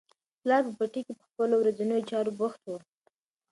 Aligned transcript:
پلار 0.41 0.61
په 0.67 0.71
پټي 0.79 1.01
کې 1.05 1.13
په 1.19 1.25
خپلو 1.29 1.53
ورځنیو 1.59 2.07
چارو 2.09 2.31
بوخت 2.39 2.61
و. 2.65 2.71